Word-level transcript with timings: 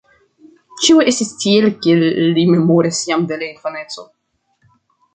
Ĉio 0.85 1.03
estis 1.11 1.29
tiel, 1.43 1.69
kiel 1.85 2.03
li 2.39 2.49
memoris 2.55 3.05
jam 3.13 3.31
de 3.33 3.41
la 3.43 3.49
infaneco. 3.55 4.11